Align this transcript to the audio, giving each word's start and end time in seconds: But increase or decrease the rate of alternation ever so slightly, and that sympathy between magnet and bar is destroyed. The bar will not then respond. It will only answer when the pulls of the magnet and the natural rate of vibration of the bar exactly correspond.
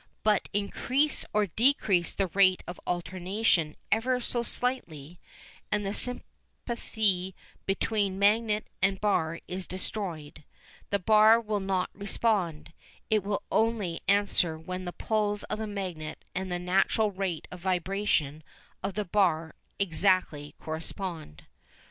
But 0.23 0.49
increase 0.51 1.25
or 1.31 1.45
decrease 1.45 2.15
the 2.15 2.25
rate 2.25 2.63
of 2.67 2.79
alternation 2.87 3.75
ever 3.91 4.19
so 4.19 4.41
slightly, 4.41 5.19
and 5.71 5.85
that 5.85 5.93
sympathy 5.93 7.35
between 7.67 8.17
magnet 8.17 8.65
and 8.81 8.99
bar 8.99 9.41
is 9.47 9.67
destroyed. 9.67 10.43
The 10.89 10.97
bar 10.97 11.39
will 11.39 11.59
not 11.59 11.91
then 11.93 11.99
respond. 12.01 12.73
It 13.11 13.23
will 13.23 13.43
only 13.51 14.01
answer 14.07 14.57
when 14.57 14.85
the 14.85 14.91
pulls 14.91 15.43
of 15.43 15.59
the 15.59 15.67
magnet 15.67 16.25
and 16.33 16.51
the 16.51 16.57
natural 16.57 17.11
rate 17.11 17.47
of 17.51 17.59
vibration 17.59 18.41
of 18.81 18.95
the 18.95 19.05
bar 19.05 19.53
exactly 19.77 20.55
correspond. 20.59 21.45